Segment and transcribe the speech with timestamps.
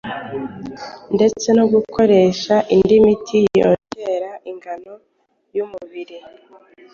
[1.15, 4.93] ndetse no gukoresha indi miti yongera ingano
[5.55, 6.17] y’umubiri